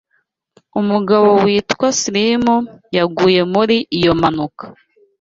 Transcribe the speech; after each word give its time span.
Umugabo 0.79 1.27
witwa 1.43 1.87
Slim 1.99 2.43
yaguye 2.97 3.41
muri 3.53 3.75
iyo 3.97 4.11
mpanuka. 4.19 4.63